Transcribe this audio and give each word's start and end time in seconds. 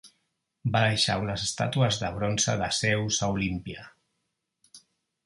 Va 0.75 0.79
deixar 0.83 1.17
unes 1.23 1.43
estàtues 1.47 1.99
de 2.03 2.09
bronze 2.15 2.55
de 2.63 2.71
Zeus 2.79 3.21
a 3.29 3.29
Olímpia. 3.37 3.85